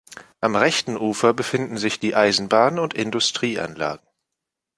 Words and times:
Am 0.39 0.55
rechten 0.55 0.97
Ufer 0.97 1.31
befinden 1.31 1.77
sich 1.77 1.99
die 1.99 2.15
Eisenbahn- 2.15 2.79
und 2.79 2.95
Industrieanlagen. 2.95 4.03